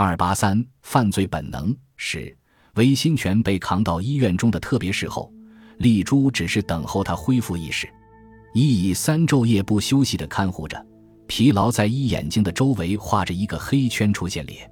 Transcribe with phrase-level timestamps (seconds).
[0.00, 2.32] 二八三犯罪本能是
[2.76, 5.28] 韦新全被扛到医院中的特别时候，
[5.78, 7.88] 丽珠只是等候他恢复意识。
[8.54, 10.86] 一以三昼夜不休息地看护着，
[11.26, 14.70] 疲劳在一眼睛的周围画着一个黑圈出现裂。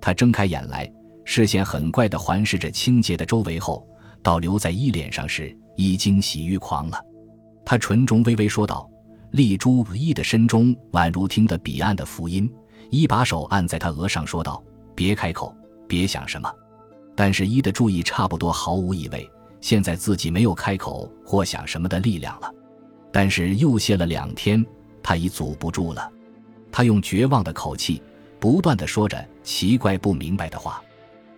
[0.00, 0.88] 他睁开眼来，
[1.24, 3.84] 视线很怪地环视着清洁的周围后，
[4.22, 7.04] 倒留在一脸上时已经喜欲狂了。
[7.66, 8.88] 他唇中微微说道
[9.34, 12.48] ：“丽珠一的身中宛如听得彼岸的福音。”
[12.90, 14.62] 一把手按在他额上，说道
[14.94, 15.54] ：“别开口，
[15.88, 16.52] 别想什么。”
[17.16, 19.28] 但是一的注意差不多毫无意味，
[19.60, 22.52] 现在自己没有开口或想什么的力量了。
[23.12, 24.64] 但是又歇了两天，
[25.02, 26.10] 他已阻不住了。
[26.72, 28.00] 他用绝望的口气
[28.38, 30.82] 不断的说着奇怪不明白的话。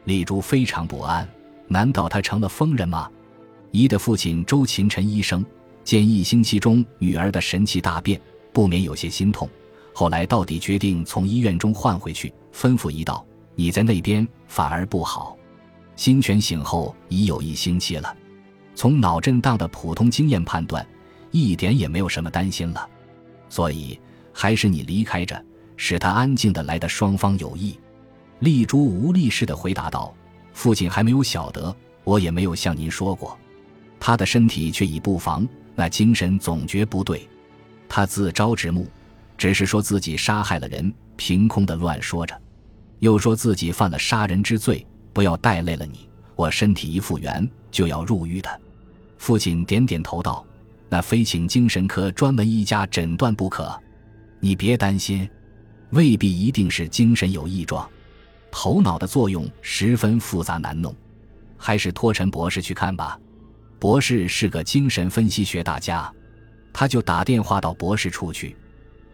[0.05, 1.29] 丽珠非常不安，
[1.69, 3.11] 难道他成了疯人吗？
[3.71, 5.45] 一的父亲周勤臣医生
[5.83, 8.21] 见一星期中女儿的神气大变，
[8.53, 9.49] 不免有些心痛。
[9.93, 13.25] 后来到底决定从医院中换回去，吩咐一道
[13.55, 15.37] ：“你在那边反而不好。”
[15.97, 18.17] 新泉醒后已有一星期了，
[18.75, 20.85] 从脑震荡的普通经验判断，
[21.31, 22.89] 一点也没有什么担心了，
[23.51, 24.01] 所以
[24.33, 25.45] 还是你离开着，
[25.77, 27.79] 使他安静的来的双方有益。
[28.39, 30.13] 丽珠无力似的回答道
[30.55, 33.39] ：“父亲还没有晓得，我也没有向您说过，
[34.01, 37.29] 他的身体却已不防，那精神总觉不对，
[37.89, 38.87] 他自招直目。”
[39.43, 42.41] 只是说自己杀害了人，凭空的乱说着，
[43.01, 46.09] 又说自己犯了杀人之罪，不要带累了你。
[46.37, 48.61] 我身体一复原就要入狱的。
[49.19, 50.47] 父亲点点头道
[50.89, 53.77] ：“那非请精神科专门医家诊断不可。
[54.39, 55.29] 你别担心，
[55.91, 57.91] 未必一定是精神有异状，
[58.49, 60.95] 头脑的作用十分复杂难弄，
[61.57, 63.19] 还是托陈博士去看吧。
[63.81, 66.09] 博士是个精神分析学大家，
[66.73, 68.57] 他就打电话到博士处去。”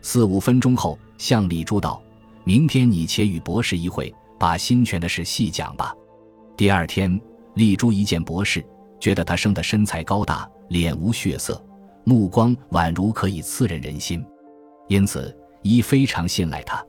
[0.00, 2.00] 四五分钟后，向李珠道
[2.44, 5.94] ：“明天你且与博士一会，把新泉的事细讲吧。”
[6.56, 7.20] 第二天，
[7.54, 8.64] 丽珠一见博士，
[9.00, 11.62] 觉得他生的身材高大，脸无血色，
[12.04, 14.24] 目光宛如可以刺人人心，
[14.88, 16.84] 因此一非常信赖他。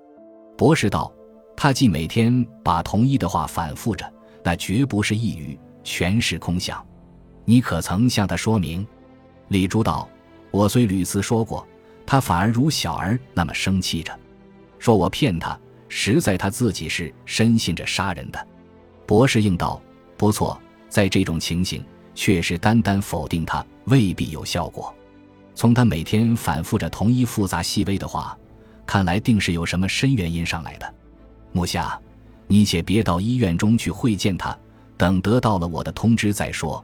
[0.58, 1.12] 博士道
[1.56, 4.12] ：“他既每天把同一的话反复着，
[4.44, 6.86] 那绝不是一语，全是空想。
[7.46, 8.86] 你可曾向他说明？”
[9.50, 10.08] 李珠道
[10.52, 11.66] ：“我虽屡次说过。”
[12.10, 14.12] 他反而如小儿那么生气着，
[14.80, 15.56] 说我骗他，
[15.90, 18.48] 实在他自己是深信着杀人的。
[19.06, 19.80] 博士应道
[20.18, 20.60] ：“不错，
[20.90, 24.92] 在这种情形，确实单单否定他未必有效果。
[25.54, 28.36] 从他每天反复着同一复杂细微的话，
[28.88, 30.92] 看来定是有什么深原因上来的。
[31.52, 32.02] 木下，
[32.48, 34.58] 你且别到医院中去会见他，
[34.98, 36.84] 等得到了我的通知再说。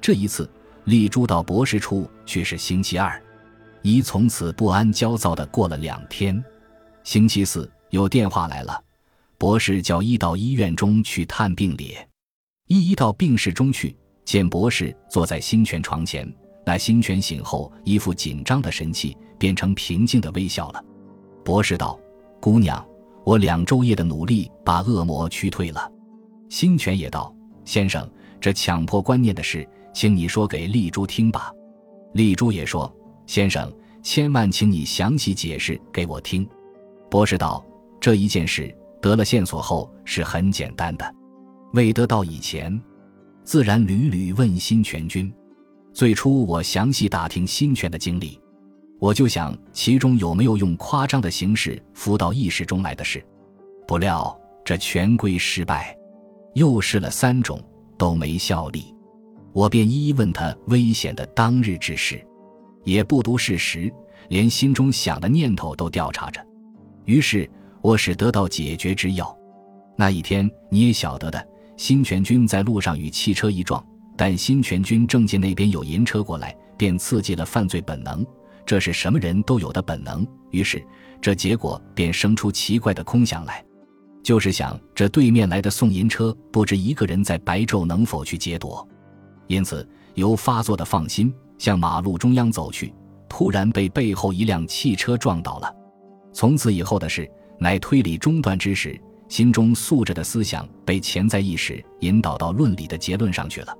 [0.00, 0.50] 这一次，
[0.86, 3.22] 丽珠到博士处却是星期二。
[3.86, 6.44] 一从此不安焦躁的过了两天，
[7.04, 8.82] 星期四有电话来了，
[9.38, 11.96] 博士叫一到医院中去探病理。
[12.66, 16.28] 一一到病室中去，见博士坐在新泉床前，
[16.64, 20.84] 那新泉醒后一副紧张的神气变成平静的微笑了。
[21.44, 21.96] 博士道
[22.42, 22.84] ：“姑娘，
[23.24, 25.88] 我两昼夜的努力把恶魔驱退了。”
[26.50, 27.32] 新泉也道
[27.64, 28.10] ：“先生，
[28.40, 29.64] 这强迫观念的事，
[29.94, 31.52] 请你说给丽珠听吧。”
[32.14, 32.92] 丽珠也说。
[33.26, 33.72] 先生，
[34.02, 36.48] 千万请你详细解释给我听。
[37.10, 37.64] 博士道
[38.00, 38.72] ：“这一件事
[39.02, 41.14] 得了线索后是很简单的，
[41.72, 42.80] 未得到以前，
[43.44, 45.32] 自然屡屡问心全君。
[45.92, 48.38] 最初我详细打听新泉的经历，
[48.98, 53.24] 我就想其中有没有用夸张的形式浮到意识中来的事。
[53.86, 55.96] 不料这全归失败，
[56.54, 57.62] 又试了三种
[57.96, 58.94] 都没效力，
[59.52, 62.20] 我便一一问他危险的当日之事。”
[62.86, 63.92] 也不读事实，
[64.28, 66.40] 连心中想的念头都调查着，
[67.04, 67.50] 于是
[67.82, 69.36] 我使得到解决之药。
[69.96, 73.84] 那一天你也晓得的，新全军在路上与汽车一撞，
[74.16, 78.24] 但新全军正见那边有银车过来，便刺激了犯罪本能，
[78.64, 80.24] 这是什么人都有的本能。
[80.52, 80.80] 于是
[81.20, 83.64] 这结果便生出奇怪的空想来，
[84.22, 88.88] 就是想这对面来的送银车，不知一个人在白昼能否去劫夺，
[89.48, 91.34] 因此由发作的放心。
[91.58, 92.92] 向马路中央走去，
[93.28, 95.74] 突然被背后一辆汽车撞倒了。
[96.32, 103.76] 从此以后的事，乃推理中断之时，心中宿着的思想被潜在意识引导到论理的结论上去了。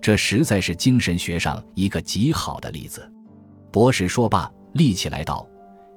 [0.00, 3.06] 这实在是精神学上一个极好的例子。
[3.70, 5.46] 博士说罢，立起来道：“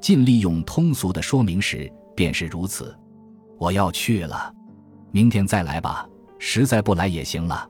[0.01, 2.93] 尽力用通俗的说明时，便是如此。
[3.57, 4.53] 我要去了，
[5.11, 6.05] 明天再来吧。
[6.37, 7.65] 实在不来也行了。”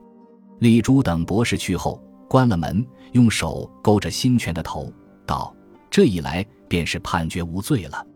[0.58, 2.03] 丽珠等博士去后。
[2.28, 4.92] 关了门，用手勾着新泉的头，
[5.26, 5.54] 道
[5.90, 8.06] ：“这一来便是判决无罪了。”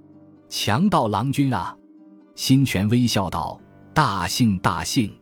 [0.48, 1.76] 强盗郎君啊！
[2.34, 3.60] 新泉微笑道
[3.92, 5.12] ：“大幸大幸。”